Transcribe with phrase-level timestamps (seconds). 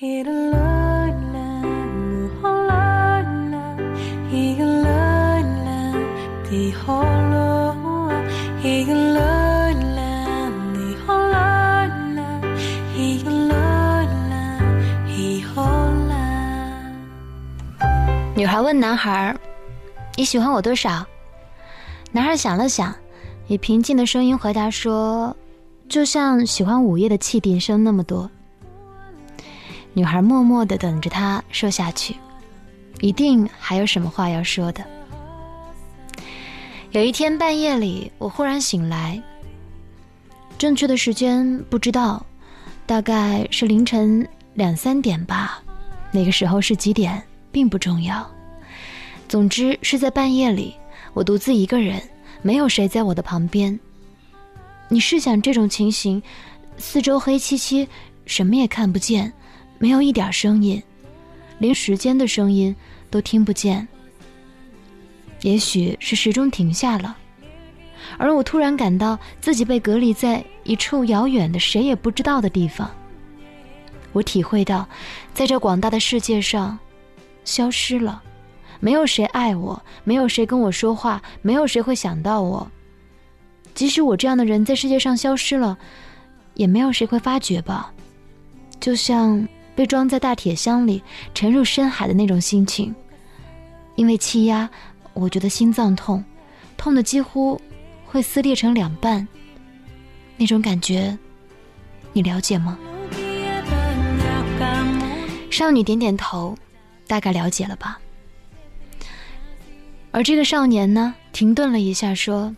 [0.00, 0.24] 女
[18.46, 19.36] 孩问男孩
[20.16, 21.04] ：“你喜欢我多少？”
[22.10, 22.94] 男孩想了想，
[23.48, 25.36] 以平静的声音回答说
[25.90, 28.30] ：“就像喜欢午夜的汽笛声那么多。”
[29.92, 32.16] 女孩默默的等着他说下去，
[33.00, 34.84] 一定还有什么话要说的。
[36.92, 39.22] 有一天半夜里，我忽然醒来，
[40.58, 42.24] 正确的时间不知道，
[42.86, 45.62] 大概是凌晨两三点吧。
[46.12, 47.22] 那个时候是几点？
[47.52, 48.24] 并不重要，
[49.28, 50.72] 总之是在半夜里，
[51.12, 52.00] 我独自一个人，
[52.42, 53.76] 没有谁在我的旁边。
[54.88, 56.22] 你试想这种情形，
[56.78, 57.88] 四周黑漆漆，
[58.24, 59.32] 什么也看不见，
[59.80, 60.80] 没有一点声音，
[61.58, 62.76] 连时间的声音
[63.08, 63.88] 都听不见。
[65.40, 67.16] 也许是时钟停下了，
[68.18, 72.90] 而我突然感到自己被隔离在一处遥远的、谁也不知道的地方。
[74.12, 74.86] 我体会到，
[75.32, 76.78] 在这广大的世界上。
[77.42, 78.22] 消失了，
[78.80, 82.70] 没有谁爱我，没有谁跟我说话，没有谁会想到我。
[83.74, 85.76] 即使我这样的人在世界上消失了，
[86.52, 87.90] 也没有谁会发觉吧？
[88.78, 89.48] 就像
[89.80, 92.94] 被装在大铁箱里沉入深海的那种心情。
[93.96, 94.68] 因为气压，
[95.14, 96.22] 我觉得心脏痛，
[96.76, 97.58] 痛的几乎
[98.04, 99.26] 会撕裂成两半。
[100.36, 101.16] 那种感觉，
[102.12, 102.78] 你了解吗？
[105.50, 106.54] 少女点点头。
[107.06, 107.98] 大概了解了吧。
[110.10, 112.54] 而这个少年呢，停顿了一下，说：“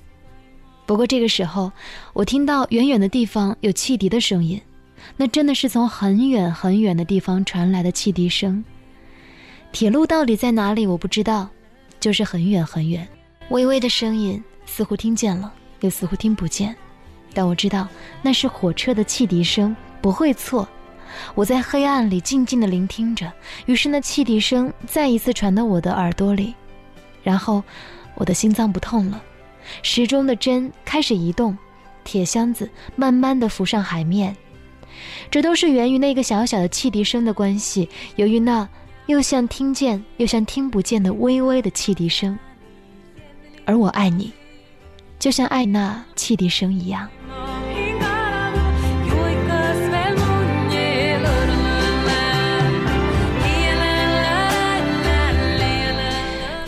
[0.86, 1.70] 不过这个时候，
[2.14, 4.60] 我听到远远的地方有汽笛的声音，
[5.16, 8.64] 那真的是从很远很远的地方传来的汽笛声。
[9.70, 11.48] 铁路到底在哪里，我不知道，
[12.00, 13.08] 就是很远很远，
[13.48, 16.74] 微微的声音，似乎听见了，又似乎听不见，
[17.32, 17.88] 但我知道
[18.22, 20.68] 那是火车的汽笛声，不会错。”
[21.34, 23.30] 我在黑暗里静静的聆听着，
[23.66, 26.54] 于是那汽笛声再一次传到我的耳朵里，
[27.22, 27.62] 然后
[28.14, 29.22] 我的心脏不痛了，
[29.82, 31.56] 时钟的针开始移动，
[32.02, 34.34] 铁箱子慢慢的浮上海面，
[35.30, 38.68] 这都是源于那个小小的汽笛声的关系，由于那
[39.06, 42.38] 又像听见又像听不见的微微的汽笛声，
[43.64, 44.32] 而我爱你，
[45.18, 47.08] 就像爱那汽笛声一样。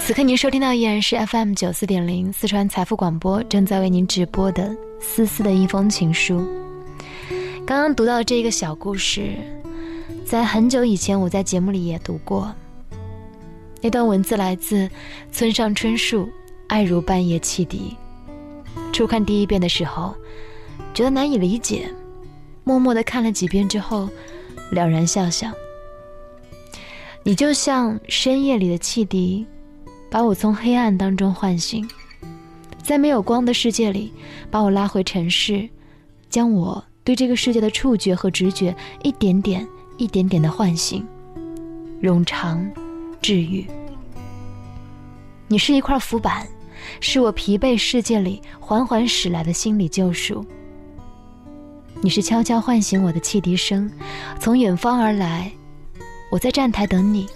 [0.06, 4.70] 此刻您收听到依然是 FM 九四点零四川财富广播正在为您直播的
[5.00, 6.46] 思思的一封情书。
[7.66, 9.32] 刚刚读到这个小故事，
[10.26, 12.54] 在很久以前我在节目里也读过。
[13.80, 14.88] 那段文字来自
[15.32, 16.26] 村上春树
[16.68, 17.96] 《爱如半夜汽笛》。
[18.92, 20.14] 初看第一遍的时候，
[20.92, 21.90] 觉得难以理解，
[22.64, 24.10] 默默的看了几遍之后，
[24.70, 25.50] 了然笑笑。
[27.22, 29.46] 你就像深夜里的汽笛。
[30.10, 31.88] 把我从黑暗当中唤醒，
[32.80, 34.12] 在没有光的世界里，
[34.48, 35.68] 把我拉回城市，
[36.30, 39.66] 将我对这个世界的触觉和直觉一点点、
[39.98, 41.06] 一点点的唤醒、
[42.02, 42.66] 冗长、
[43.22, 43.66] 治愈。
[45.46, 46.48] 你是一块浮板，
[47.00, 50.44] 是我疲惫世界里缓缓驶来的心理救赎。
[52.00, 53.90] 你是悄悄唤醒我的汽笛声，
[54.40, 55.52] 从远方而来，
[56.30, 57.28] 我在站台等你，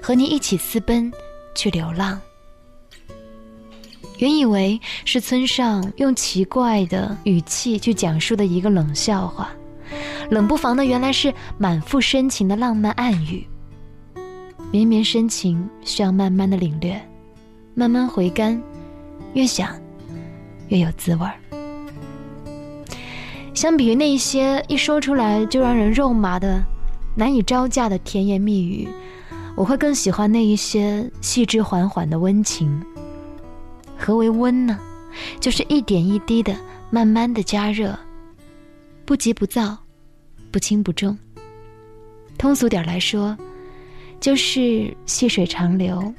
[0.00, 1.12] 和你一起私奔。
[1.56, 2.20] 去流浪。
[4.18, 9.50] 原以为是村上用奇怪的语气去讲述的一个冷笑话，
[10.30, 13.46] 冷不防的原来是满腹深情的浪漫暗语。
[14.72, 17.00] 绵绵深情需要慢慢的领略，
[17.74, 18.60] 慢慢回甘，
[19.34, 19.78] 越想
[20.68, 21.34] 越有滋味儿。
[23.54, 26.62] 相比于那些一说出来就让人肉麻的、
[27.14, 28.88] 难以招架的甜言蜜语。
[29.54, 32.82] 我会更喜欢那一些细致缓缓的温情。
[33.98, 34.78] 何为温呢？
[35.40, 36.54] 就是一点一滴的
[36.90, 37.98] 慢慢的加热，
[39.04, 39.76] 不急不躁，
[40.50, 41.16] 不轻不重。
[42.36, 43.36] 通俗点来说，
[44.20, 46.12] 就是细水长流。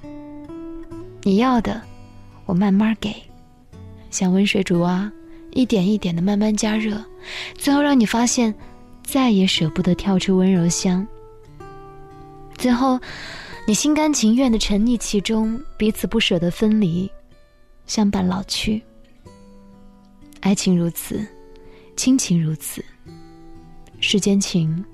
[1.22, 1.80] 你要的，
[2.46, 3.14] 我慢慢给，
[4.10, 5.12] 像温水煮蛙，
[5.52, 7.00] 一点一点的慢慢加热，
[7.56, 8.54] 最后让你发现，
[9.04, 11.06] 再也舍不得跳出温柔乡。
[12.58, 13.00] 最后，
[13.68, 17.10] 你心甘情愿的沉溺其中，彼此不舍得分离，
[17.88, 18.84] 相伴老去。
[20.42, 21.26] 爱情如此，
[21.96, 22.86] 亲情如此，
[24.00, 24.86] 世间情，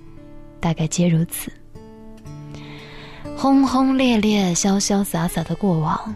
[0.62, 1.52] 大概皆如此。
[3.36, 6.16] 轰轰烈烈、潇潇洒洒的过往，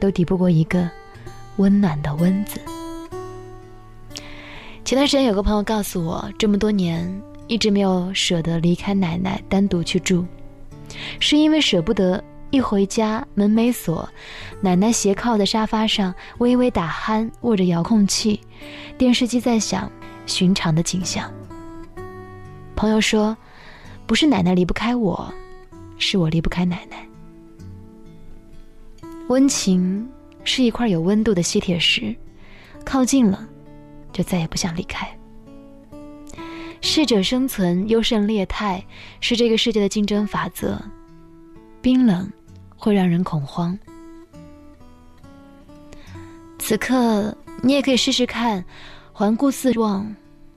[0.00, 0.88] 都抵不过一个
[1.56, 2.58] 温暖的“温”字。
[4.84, 10.24] 前段时间有个朋友告诉我，这么多年一直没有舍得离开奶奶单独去住，
[11.20, 14.08] 是因为舍不得一回家门没锁，
[14.60, 18.40] 奶奶斜靠在沙发上微微打鼾，握着遥控器，
[18.96, 19.90] 电视机在响，
[20.26, 21.30] 寻常的景象。
[22.74, 23.36] 朋友说，
[24.06, 25.32] 不是奶奶离不开我，
[25.98, 27.06] 是我离不开奶奶。
[29.28, 30.08] 温情
[30.42, 32.16] 是一块有温度的吸铁石，
[32.84, 33.46] 靠近了。
[34.10, 35.06] 就再也不想离开。
[36.80, 38.82] 适者生存，优胜劣汰，
[39.20, 40.80] 是这个世界的竞争法则。
[41.80, 42.28] 冰冷
[42.78, 43.78] 会让人恐慌。
[46.58, 48.64] 此刻，你也可以试试看，
[49.12, 50.14] 环顾四望。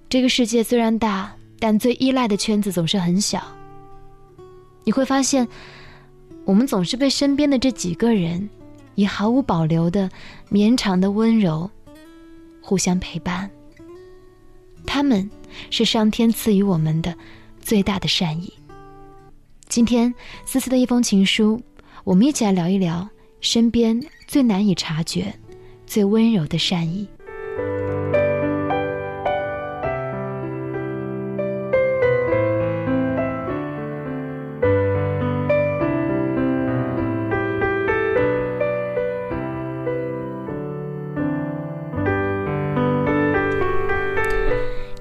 [0.08, 3.42] 这个世界虽然大，但最依赖的圈子总是很小。
[4.84, 5.48] 你会发现，
[6.46, 8.50] 我们总是被身边的这几个人，
[8.96, 10.10] 以毫无保留的
[10.50, 11.70] 绵长的温柔。
[12.64, 13.50] 互相陪伴，
[14.86, 15.28] 他们
[15.72, 17.16] 是上天赐予我们的
[17.60, 18.54] 最大的善意。
[19.68, 20.14] 今天，
[20.46, 21.60] 思思的一封情书，
[22.04, 23.08] 我们一起来聊一聊
[23.42, 25.32] 身边最难以察觉、
[25.86, 27.08] 最温柔的善意。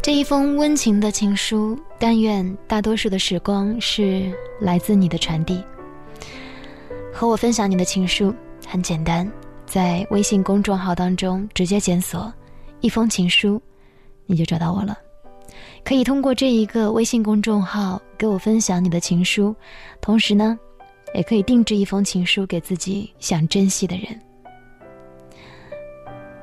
[0.02, 4.30] 这一封温情的情书，但愿大多数的时光是
[4.60, 5.62] 来自你的传递。
[7.20, 8.34] 和我分享你的情书
[8.66, 9.30] 很简单，
[9.66, 12.32] 在微信公众号当中直接检索
[12.80, 13.60] “一封情书”，
[14.24, 14.96] 你就找到我了。
[15.84, 19.54] 可以通过这一个微信公众号给我分享你的情书，
[20.00, 20.58] 同时呢，
[21.14, 24.18] 也可以定制一封情书给自己想珍惜的人。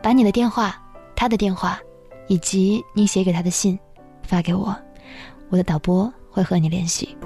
[0.03, 0.79] 把你的电话，
[1.15, 1.79] 他的电话。
[2.27, 3.79] 以及你写给他的信，
[4.21, 4.77] 发给我，
[5.49, 7.17] 我的导播会和你联系。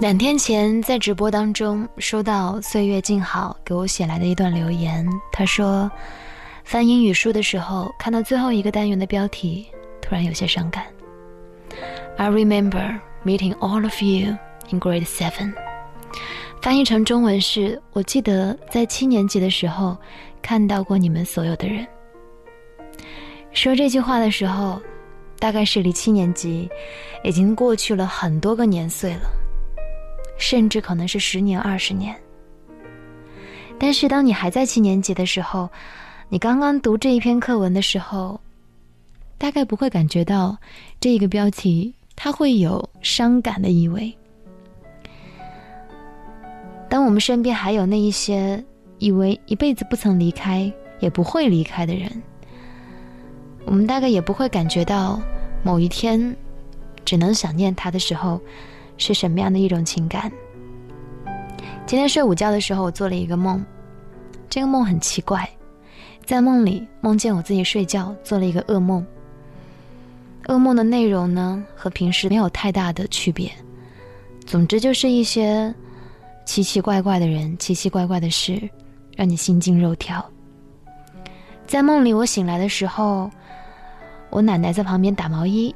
[0.00, 5.90] 两天前在直播当中收到岁月静好给我写来的一段留言，他说，
[6.62, 9.66] 翻英语书的时候看到最后一个单元的标题，
[10.00, 10.84] 突然有些伤感。
[12.16, 14.36] I remember meeting all of you
[14.70, 15.52] in grade seven。
[16.62, 19.96] 翻译成中文是：我记得在七年级的时候
[20.40, 21.84] 看到过你们所有的人。
[23.52, 24.80] 说这句话的时候，
[25.40, 26.70] 大概是离七年级
[27.24, 29.22] 已经过去了很多个年岁了，
[30.38, 32.16] 甚至可能是十年、二十年。
[33.78, 35.68] 但是当你还在七年级的时候，
[36.28, 38.40] 你刚刚读这一篇课文的时候，
[39.36, 40.56] 大概不会感觉到
[40.98, 44.12] 这一个标题它会有伤感的意味。
[46.88, 48.62] 当我们身边还有那一些
[48.98, 52.10] 以为一辈子不曾离开、也不会离开的人。
[53.64, 55.20] 我们大概也不会感觉到
[55.62, 56.34] 某一天
[57.04, 58.40] 只能想念他的时候
[58.98, 60.30] 是什么样的一种情感。
[61.86, 63.64] 今天睡午觉的时候，我做了一个梦，
[64.50, 65.48] 这个梦很奇怪，
[66.26, 69.04] 在梦里梦见我自己睡觉做了一个噩梦。
[70.44, 73.50] 噩梦的内容呢和平时没有太大的区别，
[74.44, 75.74] 总之就是一些
[76.44, 78.68] 奇奇怪怪的人、奇奇怪怪的事，
[79.16, 80.22] 让你心惊肉跳。
[81.66, 83.30] 在梦里，我醒来的时候。
[84.30, 85.74] 我奶奶在旁边打毛衣，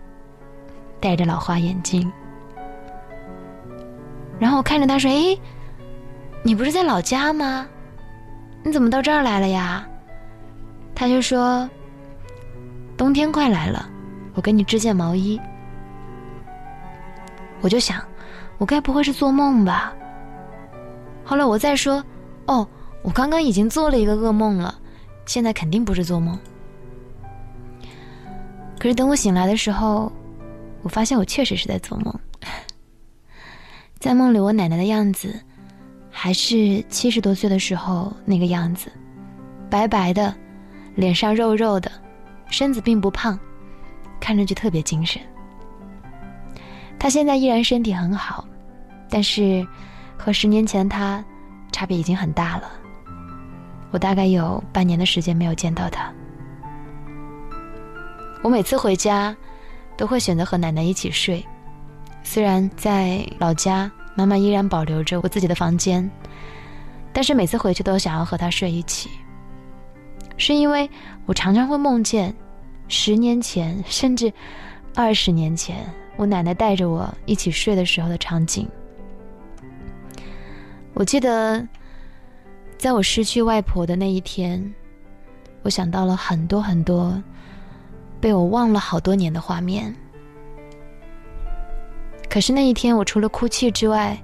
[1.01, 2.13] 戴着老花眼镜。
[4.43, 5.39] 然后我看着他说：“哎，
[6.43, 7.65] 你不是在老家吗？
[8.65, 9.87] 你怎么到这儿来了呀？”
[10.97, 11.71] 他就说
[12.99, 13.89] ：“冬天快来了，
[14.35, 15.41] 我给你织件毛衣。”
[17.63, 18.03] 我就想，
[18.59, 19.93] 我该不会是做梦吧？
[21.25, 22.05] 后来我再说
[22.47, 22.67] ：“哦，
[23.03, 24.75] 我刚刚已经做了一个噩梦了，
[25.25, 26.37] 现在肯定不是做梦。”
[28.77, 30.11] 可是等我醒来的时候，
[30.83, 32.13] 我发现我确实是在做梦。
[34.03, 35.39] 在梦里，我奶奶的样子
[36.11, 38.91] 还是七十多岁的时候那个样子，
[39.71, 40.35] 白白的，
[40.97, 41.89] 脸上肉肉的，
[42.49, 43.39] 身子并不胖，
[44.19, 45.23] 看上去特别精神。
[46.99, 48.45] 她现在依然身体很好，
[49.09, 49.65] 但是
[50.19, 51.25] 和十年前她
[51.71, 52.73] 差别已经很大了。
[53.93, 56.13] 我大概有半年的时间没有见到她。
[58.43, 59.33] 我每次回家，
[59.97, 61.47] 都会选择和奶奶一起睡。
[62.25, 66.09] 虽然在老家，妈妈依然保留着我自己的房间，
[67.13, 69.11] 但是每次回去都想要和她睡一起。
[70.39, 70.89] 是因为
[71.27, 72.35] 我常常会梦见，
[72.89, 74.33] 十年前甚至
[74.95, 75.85] 二十年前，
[76.17, 78.67] 我奶奶带着我一起睡的时候的场景。
[80.95, 81.67] 我记得，
[82.79, 84.75] 在我失去外婆的那一天，
[85.63, 87.23] 我想到了很多很多
[88.21, 89.95] 被我忘了好多年的画面。
[92.33, 94.17] 可是那一天，我除了哭泣之外，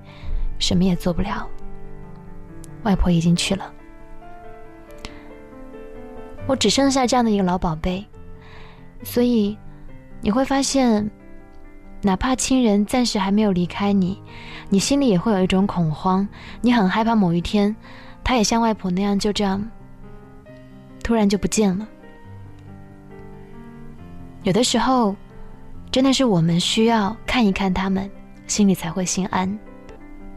[0.59, 1.47] 什么也做不了。
[2.85, 3.71] 外婆已经去了，
[6.47, 8.03] 我只剩下这样的一个老宝贝，
[9.03, 9.59] 所以
[10.23, 11.11] 你会发现，
[12.01, 14.19] 哪怕亲人暂时还没有离开你，
[14.71, 16.27] 你心里也会有一种恐慌，
[16.63, 17.77] 你很害怕某一天，
[18.25, 19.63] 他也像外婆那样就这样
[21.05, 21.87] 突然就不见了。
[24.45, 25.15] 有的时候，
[25.91, 28.11] 真的是我们需要看一看他们，
[28.47, 29.59] 心里才会心安。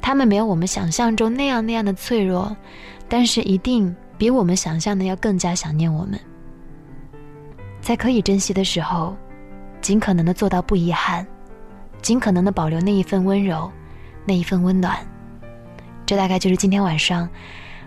[0.02, 2.56] 他们没有我们想象中那样那样的脆弱，
[3.08, 6.20] 但是一定比我们想象的要更加想念我们。
[7.82, 9.16] 在可以珍惜的时候，
[9.82, 11.26] 尽可能的做到不遗憾，
[12.02, 13.72] 尽可能的保留那一份温柔，
[14.26, 14.98] 那一份温暖。
[16.06, 17.30] 这大概就是今天晚上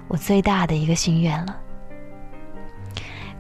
[0.07, 1.57] 我最大的一个心愿了。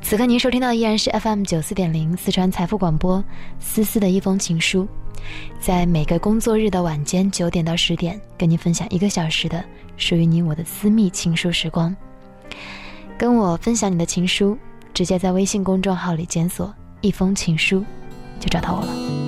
[0.05, 3.25] 此刻您收听到依然是 FM 九四点零四川财富广播
[3.59, 4.87] 思思的一封情书。
[5.59, 9.65] 在每个工作日的晚间九点到十点，跟您分享一个小时的
[9.97, 11.97] 属于你我的私密情书时光。
[13.17, 14.59] 跟我分享你的情书，
[14.93, 17.83] 直接在微信公众号里检索“一封情书”，
[18.39, 19.24] 就找到我了。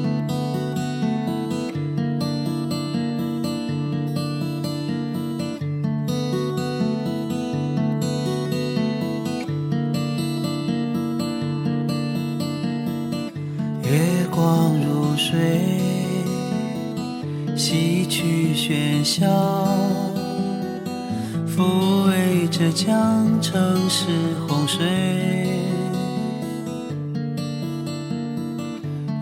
[14.37, 15.35] 光如水。
[17.57, 19.27] 洗去喧嚣，
[21.49, 24.05] 抚慰着江城是
[24.47, 24.85] 洪水。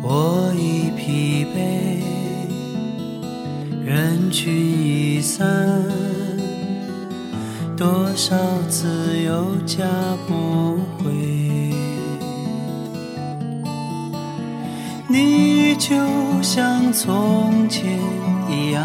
[0.03, 2.03] 我已疲惫，
[3.87, 5.47] 人群已散，
[7.77, 8.37] 多少
[8.69, 9.87] 次又加
[10.27, 11.44] 不回。
[15.77, 15.95] 就
[16.43, 17.99] 像从前。
[18.47, 18.85] 一样，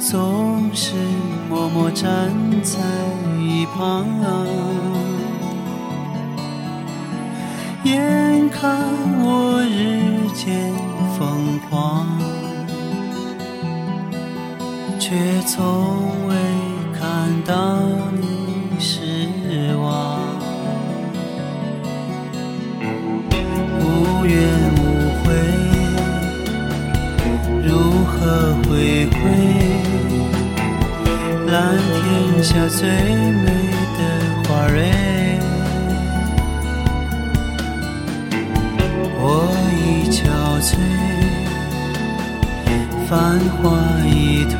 [0.00, 0.94] 总是
[1.48, 2.28] 默默站
[2.60, 2.80] 在
[3.38, 4.04] 一旁，
[7.84, 8.76] 眼看
[9.22, 10.74] 我日渐
[11.16, 12.06] 疯狂，
[14.98, 16.34] 却从未
[16.98, 17.54] 看到
[32.42, 33.46] 下最美
[33.98, 34.00] 的
[34.44, 34.78] 花蕊，
[39.18, 39.22] 我
[39.76, 40.18] 已憔
[40.62, 40.68] 悴，
[43.06, 43.60] 繁华
[44.06, 44.58] 已退，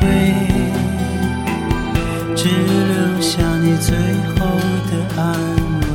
[2.35, 3.89] 只留下你最
[4.35, 4.39] 后
[4.89, 5.19] 的安
[5.91, 5.93] 慰。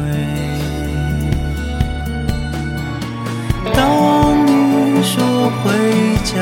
[3.73, 3.76] 当
[4.47, 4.49] 你
[5.02, 5.14] 说
[5.62, 5.64] 回
[6.25, 6.35] 家。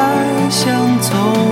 [0.00, 1.49] 还想走。